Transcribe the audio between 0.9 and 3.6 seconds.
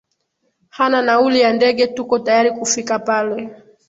nauli ya ndege tuko tayari kufika pale